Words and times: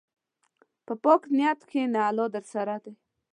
په 0.85 0.93
پاک 1.03 1.21
نیت 1.37 1.59
کښېنه، 1.69 1.99
الله 2.09 2.27
درسره 2.35 2.75
دی. 2.83 2.93